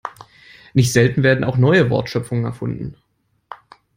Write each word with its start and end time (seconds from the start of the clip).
Nicht 0.73 0.91
selten 0.93 1.21
werden 1.21 1.43
auch 1.43 1.57
neue 1.57 1.91
Wortschöpfungen 1.91 2.45
erfunden. 2.45 2.95